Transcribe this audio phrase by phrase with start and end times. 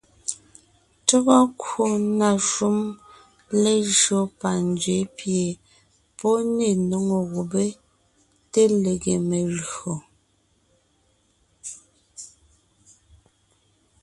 [1.05, 1.85] Tÿɔ́gɔ kwò
[2.19, 2.77] na shúm
[3.63, 5.43] lejÿó panzwě pie
[6.17, 7.65] pɔ́ ne nóŋo gubé
[8.51, 9.93] te lege melÿò.